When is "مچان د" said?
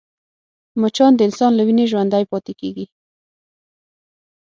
0.81-1.19